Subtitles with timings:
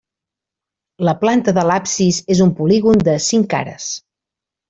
[1.09, 3.93] La planta de l'absis és un polígon de cinc cares.